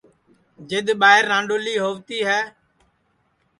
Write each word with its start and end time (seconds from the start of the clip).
جِد 0.69 0.87
ٻائیر 1.01 1.23
رانڏولی 1.31 1.75
ہووتی 1.83 2.19
ہے 2.27 2.41